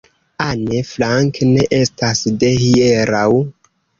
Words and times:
Anne 0.45 0.79
Frank 0.91 1.41
ne 1.49 1.67
estas 1.81 2.23
de 2.45 2.51
hieraŭ. 2.65 3.29